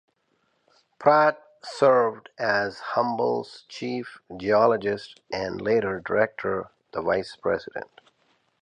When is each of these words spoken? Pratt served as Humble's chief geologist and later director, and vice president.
Pratt 0.97 1.39
served 1.61 2.31
as 2.39 2.79
Humble's 2.79 3.65
chief 3.69 4.17
geologist 4.35 5.21
and 5.31 5.61
later 5.61 6.01
director, 6.03 6.71
and 6.91 7.05
vice 7.05 7.35
president. 7.35 8.01